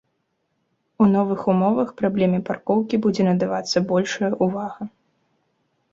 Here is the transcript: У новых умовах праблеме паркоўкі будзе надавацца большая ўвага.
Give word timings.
У 1.05 1.09
новых 1.15 1.41
умовах 1.53 1.87
праблеме 2.01 2.39
паркоўкі 2.49 2.95
будзе 3.07 3.23
надавацца 3.31 3.77
большая 3.93 4.31
ўвага. 4.43 4.83